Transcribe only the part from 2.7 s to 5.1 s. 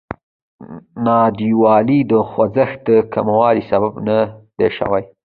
د کموالي سبب نه ده شوې.